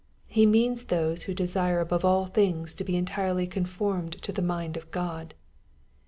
He 0.25 0.47
meana 0.47 0.83
those 0.87 1.23
who 1.25 1.35
desire 1.35 1.79
above 1.79 2.03
all 2.03 2.25
things 2.25 2.73
to 2.73 2.83
be 2.83 2.95
entirely 2.97 3.45
conformed 3.45 4.19
to 4.23 4.31
the 4.31 4.41
mind 4.41 4.75
of 4.75 4.89
God. 4.89 5.35